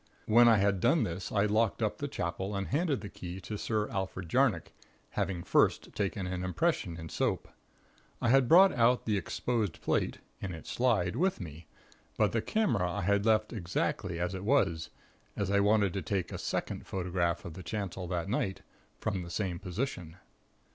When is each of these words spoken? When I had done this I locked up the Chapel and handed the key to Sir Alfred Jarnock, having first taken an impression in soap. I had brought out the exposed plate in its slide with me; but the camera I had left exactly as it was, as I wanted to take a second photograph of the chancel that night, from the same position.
When 0.25 0.47
I 0.47 0.57
had 0.57 0.79
done 0.79 1.03
this 1.03 1.31
I 1.31 1.45
locked 1.45 1.83
up 1.83 1.99
the 1.99 2.07
Chapel 2.07 2.55
and 2.55 2.69
handed 2.69 3.01
the 3.01 3.07
key 3.09 3.39
to 3.41 3.55
Sir 3.55 3.87
Alfred 3.91 4.29
Jarnock, 4.29 4.71
having 5.11 5.43
first 5.43 5.93
taken 5.93 6.25
an 6.25 6.43
impression 6.43 6.97
in 6.97 7.07
soap. 7.07 7.47
I 8.19 8.29
had 8.29 8.47
brought 8.49 8.71
out 8.73 9.05
the 9.05 9.15
exposed 9.15 9.79
plate 9.79 10.17
in 10.41 10.55
its 10.55 10.71
slide 10.71 11.15
with 11.15 11.39
me; 11.39 11.67
but 12.17 12.31
the 12.31 12.41
camera 12.41 12.91
I 12.91 13.01
had 13.01 13.27
left 13.27 13.53
exactly 13.53 14.19
as 14.19 14.33
it 14.33 14.43
was, 14.43 14.89
as 15.35 15.51
I 15.51 15.59
wanted 15.59 15.93
to 15.93 16.01
take 16.01 16.31
a 16.31 16.39
second 16.39 16.87
photograph 16.87 17.45
of 17.45 17.53
the 17.53 17.61
chancel 17.61 18.07
that 18.07 18.27
night, 18.27 18.61
from 18.97 19.21
the 19.21 19.29
same 19.29 19.59
position. 19.59 20.15